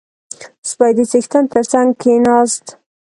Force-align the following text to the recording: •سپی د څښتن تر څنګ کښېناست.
•سپی 0.69 0.91
د 0.97 0.99
څښتن 1.11 1.43
تر 1.53 1.63
څنګ 1.71 1.89
کښېناست. 2.01 2.65